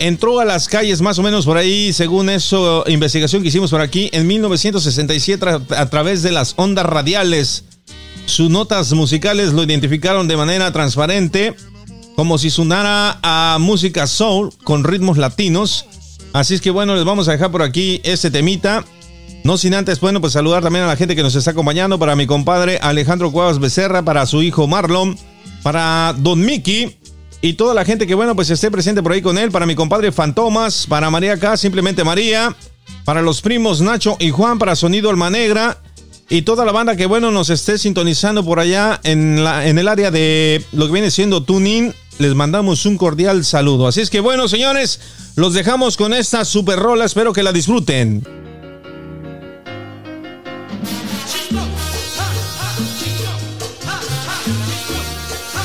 entró 0.00 0.40
a 0.40 0.44
las 0.44 0.66
calles 0.66 1.00
más 1.02 1.20
o 1.20 1.22
menos 1.22 1.46
por 1.46 1.56
ahí, 1.56 1.92
según 1.92 2.30
eso, 2.30 2.82
investigación 2.88 3.42
que 3.42 3.48
hicimos 3.48 3.70
por 3.70 3.80
aquí, 3.80 4.10
en 4.12 4.26
1967 4.26 5.46
a, 5.76 5.86
través 5.88 6.22
de 6.22 6.32
las 6.32 6.54
ondas 6.56 6.84
radiales. 6.84 7.64
Sus 8.26 8.50
notas 8.50 8.92
musicales 8.92 9.52
lo 9.52 9.62
identificaron 9.62 10.26
de 10.26 10.36
manera 10.36 10.72
transparente, 10.72 11.54
como 12.16 12.38
si 12.38 12.50
sonara 12.50 13.20
a 13.22 13.58
música 13.60 14.08
soul 14.08 14.50
con 14.64 14.82
ritmos 14.82 15.16
latinos. 15.16 15.86
Así 16.32 16.54
es 16.54 16.60
que 16.60 16.70
bueno, 16.70 16.94
les 16.94 17.04
vamos 17.04 17.28
a 17.28 17.32
dejar 17.32 17.50
por 17.50 17.62
aquí 17.62 18.00
este 18.04 18.30
temita. 18.30 18.84
No 19.44 19.58
sin 19.58 19.74
antes, 19.74 19.98
bueno, 19.98 20.20
pues 20.20 20.34
saludar 20.34 20.62
también 20.62 20.84
a 20.84 20.88
la 20.88 20.96
gente 20.96 21.16
que 21.16 21.22
nos 21.22 21.34
está 21.34 21.50
acompañando, 21.50 21.98
para 21.98 22.14
mi 22.14 22.26
compadre 22.26 22.78
Alejandro 22.80 23.32
Cuevas 23.32 23.58
Becerra, 23.58 24.02
para 24.02 24.24
su 24.24 24.40
hijo 24.40 24.68
Marlon, 24.68 25.18
para 25.64 26.14
Don 26.16 26.40
Mickey 26.40 26.96
y 27.40 27.54
toda 27.54 27.74
la 27.74 27.84
gente 27.84 28.06
que, 28.06 28.14
bueno, 28.14 28.36
pues 28.36 28.50
esté 28.50 28.70
presente 28.70 29.02
por 29.02 29.10
ahí 29.10 29.20
con 29.20 29.36
él, 29.36 29.50
para 29.50 29.66
mi 29.66 29.74
compadre 29.74 30.12
Fantomas, 30.12 30.86
para 30.86 31.10
María 31.10 31.38
K, 31.38 31.56
simplemente 31.56 32.04
María, 32.04 32.54
para 33.04 33.20
los 33.20 33.42
primos 33.42 33.80
Nacho 33.80 34.16
y 34.20 34.30
Juan, 34.30 34.60
para 34.60 34.76
Sonido 34.76 35.10
Alma 35.10 35.28
Negra 35.28 35.82
y 36.28 36.42
toda 36.42 36.64
la 36.64 36.70
banda 36.70 36.94
que, 36.94 37.06
bueno, 37.06 37.32
nos 37.32 37.50
esté 37.50 37.78
sintonizando 37.78 38.44
por 38.44 38.60
allá 38.60 39.00
en, 39.02 39.42
la, 39.42 39.66
en 39.66 39.76
el 39.78 39.88
área 39.88 40.12
de 40.12 40.64
lo 40.70 40.86
que 40.86 40.92
viene 40.92 41.10
siendo 41.10 41.42
Tuning 41.42 41.92
les 42.18 42.34
mandamos 42.34 42.86
un 42.86 42.96
cordial 42.96 43.44
saludo. 43.44 43.86
Así 43.86 44.00
es 44.00 44.10
que 44.10 44.20
bueno, 44.20 44.48
señores, 44.48 45.00
los 45.36 45.54
dejamos 45.54 45.96
con 45.96 46.12
esta 46.12 46.44
super 46.44 46.78
rola, 46.78 47.04
espero 47.04 47.32
que 47.32 47.42
la 47.42 47.52
disfruten. 47.52 48.26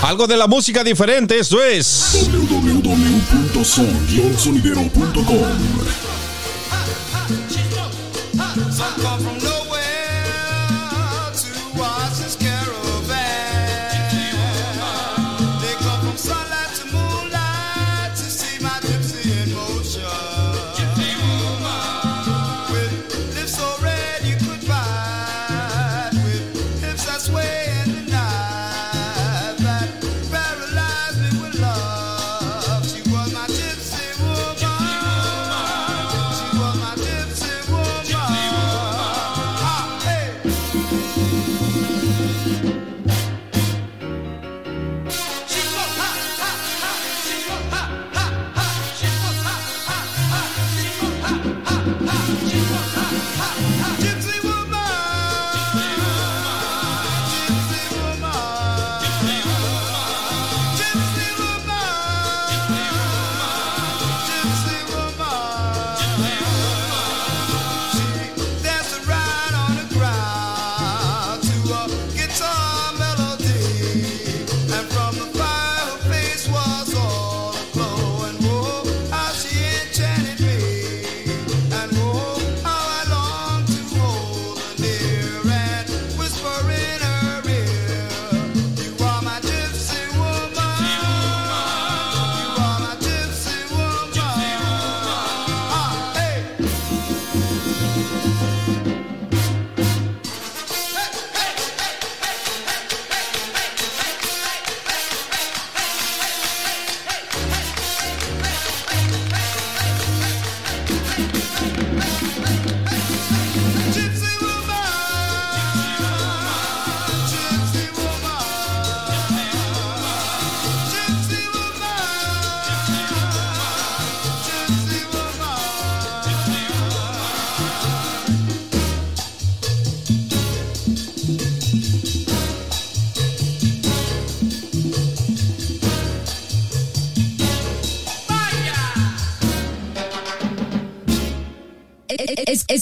Algo 0.02 0.28
de 0.28 0.38
la 0.38 0.48
música 0.48 0.84
diferente, 0.84 1.40
eso 1.40 1.62
es 1.64 2.30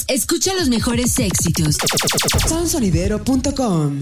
escucha 0.07 0.53
los 0.53 0.69
mejores 0.69 1.17
éxitos. 1.19 1.77
Sonsolidero.com 2.47 4.01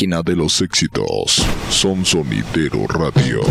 de 0.00 0.34
los 0.34 0.62
éxitos. 0.62 1.44
Son 1.68 2.06
Sonidero 2.06 2.86
Radio. 2.86 3.42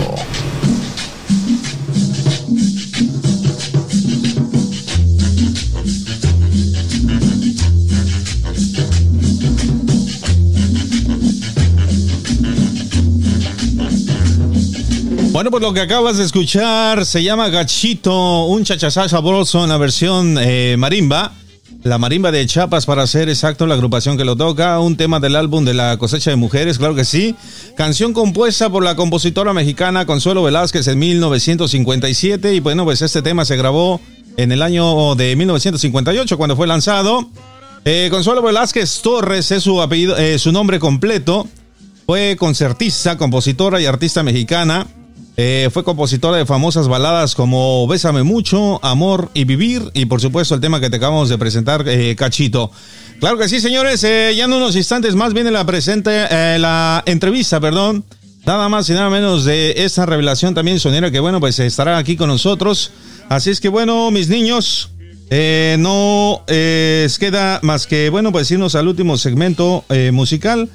Bueno, 15.31 15.51
pues 15.51 15.61
lo 15.61 15.71
que 15.71 15.81
acabas 15.81 16.17
de 16.17 16.23
escuchar 16.23 17.05
se 17.05 17.21
llama 17.21 17.49
Gachito, 17.49 18.45
un 18.45 18.63
chachasá 18.63 19.07
sabroso 19.07 19.63
en 19.63 19.69
la 19.69 19.77
versión 19.77 20.35
eh, 20.39 20.75
marimba. 20.79 21.38
La 21.83 21.97
marimba 21.97 22.31
de 22.31 22.45
Chiapas, 22.45 22.85
para 22.85 23.07
ser 23.07 23.29
exacto, 23.29 23.65
la 23.65 23.75
agrupación 23.75 24.17
que 24.17 24.25
lo 24.25 24.35
toca, 24.35 24.79
un 24.81 24.97
tema 24.97 25.21
del 25.21 25.37
álbum 25.37 25.63
de 25.63 25.73
la 25.73 25.97
cosecha 25.97 26.29
de 26.29 26.35
mujeres, 26.35 26.77
claro 26.77 26.93
que 26.93 27.05
sí. 27.05 27.35
Canción 27.77 28.11
compuesta 28.11 28.69
por 28.69 28.83
la 28.83 28.97
compositora 28.97 29.53
mexicana 29.53 30.05
Consuelo 30.05 30.43
Velázquez 30.43 30.89
en 30.89 30.99
1957 30.99 32.53
y 32.53 32.59
bueno, 32.59 32.83
pues 32.83 33.01
este 33.01 33.21
tema 33.21 33.45
se 33.45 33.55
grabó 33.55 34.01
en 34.35 34.51
el 34.51 34.61
año 34.61 35.15
de 35.15 35.37
1958 35.37 36.37
cuando 36.37 36.57
fue 36.57 36.67
lanzado. 36.67 37.29
Eh, 37.85 38.09
Consuelo 38.11 38.41
Velázquez 38.41 39.01
Torres 39.01 39.49
es 39.51 39.63
su 39.63 39.81
apellido, 39.81 40.17
eh, 40.17 40.37
su 40.37 40.51
nombre 40.51 40.79
completo. 40.79 41.47
Fue 42.05 42.35
concertista, 42.37 43.17
compositora 43.17 43.79
y 43.79 43.85
artista 43.85 44.21
mexicana. 44.21 44.85
Eh, 45.41 45.69
fue 45.71 45.85
compositora 45.85 46.35
de 46.35 46.45
famosas 46.45 46.89
baladas 46.89 47.33
como 47.33 47.87
Bésame 47.87 48.23
mucho, 48.23 48.83
Amor 48.83 49.31
y 49.33 49.45
Vivir 49.45 49.89
y 49.93 50.05
por 50.05 50.19
supuesto 50.19 50.53
el 50.53 50.59
tema 50.59 50.81
que 50.81 50.89
te 50.89 50.97
acabamos 50.97 51.29
de 51.29 51.37
presentar, 51.37 51.87
eh, 51.87 52.13
Cachito. 52.17 52.71
Claro 53.21 53.37
que 53.37 53.47
sí, 53.47 53.61
señores, 53.61 54.03
eh, 54.03 54.33
ya 54.35 54.43
en 54.43 54.51
unos 54.51 54.75
instantes 54.75 55.15
más 55.15 55.33
viene 55.33 55.49
la 55.49 55.65
presente, 55.65 56.27
la 56.59 57.01
entrevista, 57.05 57.61
perdón, 57.61 58.03
nada 58.45 58.67
más 58.67 58.89
y 58.89 58.91
nada 58.91 59.09
menos 59.09 59.45
de 59.45 59.75
esta 59.77 60.05
revelación 60.05 60.53
también 60.53 60.77
sonera 60.77 61.09
que 61.09 61.21
bueno, 61.21 61.39
pues 61.39 61.57
estará 61.59 61.97
aquí 61.97 62.17
con 62.17 62.27
nosotros. 62.27 62.91
Así 63.29 63.49
es 63.49 63.61
que 63.61 63.69
bueno, 63.69 64.11
mis 64.11 64.27
niños, 64.27 64.89
Eh, 65.31 65.77
no 65.77 66.43
eh, 66.47 67.07
queda 67.19 67.59
más 67.61 67.85
que, 67.85 68.09
bueno, 68.09 68.31
pues 68.31 68.49
irnos 68.49 68.73
al 68.73 68.87
último 68.87 69.15
segmento 69.15 69.85
eh, 69.89 70.09
musical, 70.11 70.69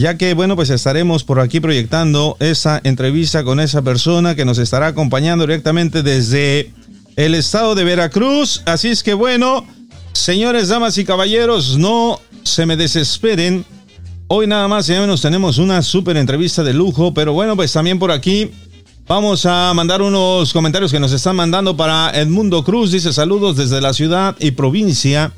ya 0.00 0.16
que, 0.16 0.32
bueno, 0.32 0.56
pues 0.56 0.70
estaremos 0.70 1.24
por 1.24 1.40
aquí 1.40 1.60
proyectando 1.60 2.38
esa 2.40 2.80
entrevista 2.84 3.44
con 3.44 3.60
esa 3.60 3.82
persona 3.82 4.34
que 4.34 4.46
nos 4.46 4.56
estará 4.56 4.86
acompañando 4.86 5.46
directamente 5.46 6.02
desde 6.02 6.72
el 7.16 7.34
estado 7.34 7.74
de 7.74 7.84
Veracruz. 7.84 8.62
Así 8.64 8.88
es 8.88 9.02
que, 9.02 9.12
bueno, 9.12 9.66
señores, 10.14 10.68
damas 10.68 10.96
y 10.96 11.04
caballeros, 11.04 11.76
no 11.76 12.18
se 12.44 12.64
me 12.64 12.78
desesperen. 12.78 13.66
Hoy 14.28 14.46
nada 14.46 14.68
más 14.68 14.88
y 14.88 14.92
menos 14.92 15.20
tenemos 15.20 15.58
una 15.58 15.82
súper 15.82 16.16
entrevista 16.16 16.64
de 16.64 16.72
lujo, 16.72 17.12
pero 17.12 17.34
bueno, 17.34 17.54
pues 17.54 17.70
también 17.70 17.98
por 17.98 18.10
aquí 18.10 18.50
Vamos 19.06 19.44
a 19.44 19.74
mandar 19.74 20.02
unos 20.02 20.52
comentarios 20.52 20.92
que 20.92 21.00
nos 21.00 21.10
están 21.10 21.34
mandando 21.34 21.76
para 21.76 22.12
Edmundo 22.14 22.62
Cruz. 22.62 22.92
Dice 22.92 23.12
saludos 23.12 23.56
desde 23.56 23.80
la 23.80 23.92
ciudad 23.92 24.36
y 24.38 24.52
provincia 24.52 25.32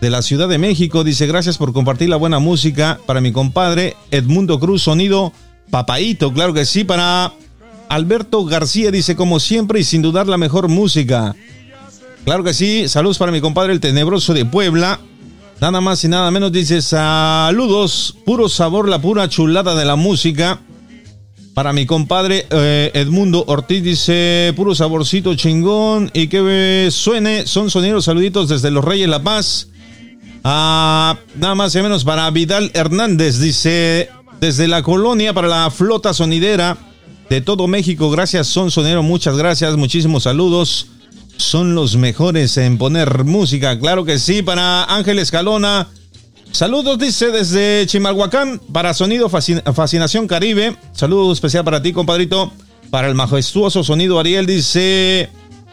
de 0.00 0.10
la 0.10 0.22
Ciudad 0.22 0.48
de 0.48 0.58
México. 0.58 1.04
Dice 1.04 1.26
gracias 1.26 1.58
por 1.58 1.72
compartir 1.72 2.08
la 2.08 2.16
buena 2.16 2.38
música 2.38 3.00
para 3.06 3.20
mi 3.20 3.32
compadre 3.32 3.96
Edmundo 4.10 4.60
Cruz, 4.60 4.82
sonido 4.82 5.32
papaito. 5.70 6.32
Claro 6.32 6.54
que 6.54 6.64
sí, 6.64 6.84
para 6.84 7.32
Alberto 7.88 8.44
García. 8.44 8.90
Dice 8.90 9.16
como 9.16 9.40
siempre 9.40 9.80
y 9.80 9.84
sin 9.84 10.02
dudar 10.02 10.26
la 10.26 10.38
mejor 10.38 10.68
música. 10.68 11.34
Claro 12.24 12.42
que 12.42 12.54
sí, 12.54 12.88
saludos 12.88 13.18
para 13.18 13.32
mi 13.32 13.40
compadre 13.40 13.72
el 13.72 13.80
tenebroso 13.80 14.34
de 14.34 14.44
Puebla. 14.44 15.00
Nada 15.60 15.80
más 15.80 16.04
y 16.04 16.08
nada 16.08 16.30
menos 16.30 16.52
dice 16.52 16.82
saludos, 16.82 18.16
puro 18.26 18.48
sabor, 18.48 18.88
la 18.88 19.00
pura 19.00 19.28
chulada 19.28 19.74
de 19.74 19.84
la 19.84 19.96
música. 19.96 20.60
Para 21.54 21.72
mi 21.72 21.86
compadre 21.86 22.46
eh, 22.50 22.90
Edmundo 22.92 23.42
Ortiz 23.46 23.82
dice, 23.82 24.52
puro 24.54 24.74
saborcito 24.74 25.34
chingón 25.34 26.10
y 26.12 26.26
que 26.28 26.88
suene, 26.90 27.46
son 27.46 27.70
sonidos 27.70 28.04
saluditos 28.04 28.50
desde 28.50 28.70
Los 28.70 28.84
Reyes 28.84 29.08
La 29.08 29.22
Paz. 29.22 29.68
Ah, 30.48 31.18
nada 31.34 31.56
más 31.56 31.74
y 31.74 31.82
menos 31.82 32.04
para 32.04 32.30
Vidal 32.30 32.70
Hernández, 32.72 33.40
dice, 33.40 34.10
desde 34.40 34.68
la 34.68 34.84
colonia 34.84 35.34
para 35.34 35.48
la 35.48 35.72
flota 35.72 36.14
sonidera 36.14 36.78
de 37.28 37.40
todo 37.40 37.66
México. 37.66 38.10
Gracias, 38.10 38.46
Son 38.46 38.70
Sonero, 38.70 39.02
muchas 39.02 39.36
gracias, 39.36 39.76
muchísimos 39.76 40.22
saludos. 40.22 40.86
Son 41.36 41.74
los 41.74 41.96
mejores 41.96 42.56
en 42.58 42.78
poner 42.78 43.24
música, 43.24 43.76
claro 43.80 44.04
que 44.04 44.20
sí, 44.20 44.42
para 44.42 44.84
Ángel 44.84 45.18
Escalona. 45.18 45.88
Saludos, 46.52 46.96
dice 46.96 47.32
desde 47.32 47.84
Chimalhuacán 47.88 48.60
para 48.72 48.94
Sonido 48.94 49.28
Fascinación 49.28 50.28
Caribe. 50.28 50.76
Saludo 50.92 51.32
especial 51.32 51.64
para 51.64 51.82
ti, 51.82 51.92
compadrito. 51.92 52.52
Para 52.90 53.08
el 53.08 53.16
majestuoso 53.16 53.82
Sonido 53.82 54.20
Ariel, 54.20 54.46
dice: 54.46 55.28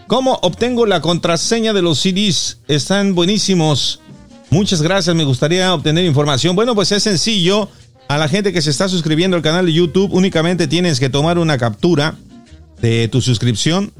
¿Cómo 0.08 0.40
obtengo 0.42 0.88
la 0.88 1.00
contraseña 1.00 1.74
de 1.74 1.84
los 1.84 2.00
CDs? 2.00 2.58
Están 2.68 3.14
buenísimos. 3.14 4.00
Muchas 4.54 4.84
gracias, 4.84 5.16
me 5.16 5.24
gustaría 5.24 5.74
obtener 5.74 6.06
información. 6.06 6.56
Bueno, 6.56 6.76
pues 6.76 6.92
es 6.92 7.02
sencillo. 7.02 7.70
A 8.08 8.20
la 8.20 8.28
gente 8.30 8.54
que 8.54 8.62
se 8.62 8.70
está 8.70 8.88
suscribiendo 8.88 9.36
al 9.36 9.42
canal 9.42 9.66
de 9.66 9.74
YouTube, 9.74 10.14
únicamente 10.14 10.68
tienes 10.68 11.00
que 11.00 11.10
tomar 11.10 11.40
una 11.40 11.58
captura 11.58 12.14
de 12.80 13.08
tu 13.08 13.20
suscripción, 13.20 13.92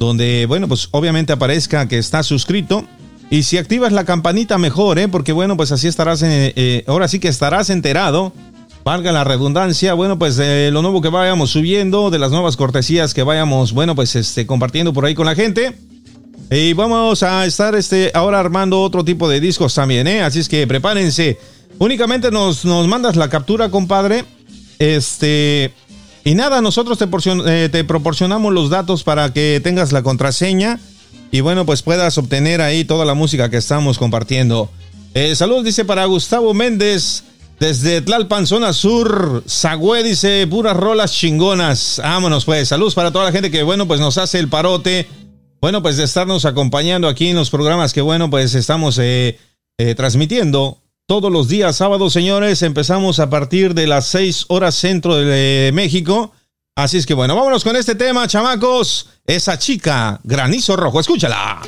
donde, 0.00 0.46
bueno, 0.46 0.66
pues 0.66 0.88
obviamente 0.90 1.32
aparezca 1.32 1.86
que 1.86 1.98
estás 1.98 2.26
suscrito 2.26 2.84
y 3.30 3.44
si 3.44 3.58
activas 3.58 3.92
la 3.92 4.04
campanita 4.04 4.58
mejor, 4.58 4.98
¿eh? 4.98 5.06
Porque 5.06 5.30
bueno, 5.30 5.56
pues 5.56 5.70
así 5.70 5.86
estarás, 5.86 6.20
eh, 6.24 6.52
eh, 6.56 6.82
ahora 6.88 7.06
sí 7.06 7.20
que 7.20 7.28
estarás 7.28 7.70
enterado, 7.70 8.32
valga 8.82 9.12
la 9.12 9.22
redundancia, 9.22 9.94
bueno, 9.94 10.18
pues 10.18 10.34
de 10.36 10.72
lo 10.72 10.82
nuevo 10.82 11.00
que 11.00 11.10
vayamos 11.10 11.50
subiendo, 11.50 12.10
de 12.10 12.18
las 12.18 12.32
nuevas 12.32 12.56
cortesías 12.56 13.14
que 13.14 13.22
vayamos, 13.22 13.72
bueno, 13.72 13.94
pues 13.94 14.16
este, 14.16 14.46
compartiendo 14.46 14.92
por 14.92 15.04
ahí 15.04 15.14
con 15.14 15.26
la 15.26 15.36
gente. 15.36 15.76
Y 16.54 16.74
vamos 16.74 17.22
a 17.22 17.46
estar 17.46 17.74
este, 17.74 18.10
ahora 18.12 18.38
armando 18.38 18.82
otro 18.82 19.02
tipo 19.02 19.26
de 19.26 19.40
discos 19.40 19.74
también, 19.74 20.06
¿eh? 20.06 20.22
Así 20.22 20.38
es 20.38 20.50
que 20.50 20.66
prepárense. 20.66 21.38
Únicamente 21.78 22.30
nos, 22.30 22.66
nos 22.66 22.86
mandas 22.88 23.16
la 23.16 23.30
captura, 23.30 23.70
compadre. 23.70 24.26
Este. 24.78 25.72
Y 26.24 26.34
nada, 26.34 26.60
nosotros 26.60 26.98
te, 26.98 27.08
eh, 27.46 27.70
te 27.72 27.84
proporcionamos 27.84 28.52
los 28.52 28.68
datos 28.68 29.02
para 29.02 29.32
que 29.32 29.62
tengas 29.64 29.92
la 29.92 30.02
contraseña 30.02 30.78
y 31.30 31.40
bueno, 31.40 31.64
pues 31.64 31.80
puedas 31.80 32.18
obtener 32.18 32.60
ahí 32.60 32.84
toda 32.84 33.06
la 33.06 33.14
música 33.14 33.48
que 33.48 33.56
estamos 33.56 33.96
compartiendo. 33.96 34.70
Eh, 35.14 35.34
saludos, 35.34 35.64
dice 35.64 35.86
para 35.86 36.04
Gustavo 36.04 36.52
Méndez. 36.52 37.24
Desde 37.58 38.02
Tlalpan, 38.02 38.46
zona 38.46 38.72
sur, 38.72 39.44
Sagüe 39.46 40.02
dice, 40.02 40.46
puras 40.48 40.76
rolas 40.76 41.12
chingonas. 41.12 42.00
Vámonos 42.02 42.44
pues, 42.44 42.68
saludos 42.68 42.94
para 42.94 43.10
toda 43.10 43.24
la 43.24 43.32
gente 43.32 43.50
que, 43.50 43.62
bueno, 43.62 43.86
pues 43.86 44.00
nos 44.00 44.18
hace 44.18 44.38
el 44.38 44.48
parote. 44.48 45.06
Bueno, 45.62 45.80
pues 45.80 45.96
de 45.96 46.04
estarnos 46.04 46.44
acompañando 46.44 47.08
aquí 47.08 47.28
en 47.28 47.36
los 47.36 47.48
programas 47.48 47.94
que, 47.94 48.02
bueno, 48.02 48.28
pues 48.28 48.54
estamos 48.54 48.98
eh, 48.98 49.38
eh, 49.78 49.94
transmitiendo 49.94 50.82
todos 51.06 51.32
los 51.32 51.48
días 51.48 51.76
sábados, 51.76 52.12
señores. 52.12 52.60
Empezamos 52.60 53.18
a 53.20 53.30
partir 53.30 53.72
de 53.72 53.86
las 53.86 54.06
6 54.08 54.46
horas 54.48 54.74
centro 54.74 55.16
de 55.16 55.70
México 55.72 56.32
Así 56.74 56.96
es 56.96 57.04
que 57.04 57.12
bueno, 57.12 57.36
vámonos 57.36 57.64
con 57.64 57.76
este 57.76 57.94
tema, 57.94 58.26
chamacos. 58.26 59.08
Esa 59.26 59.58
chica, 59.58 60.18
granizo 60.24 60.74
rojo, 60.74 61.00
escúchala. 61.00 61.60